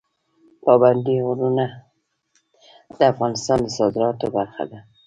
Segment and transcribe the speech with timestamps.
[0.63, 1.65] پابندی غرونه
[2.97, 4.79] د افغانستان د صادراتو برخه ده.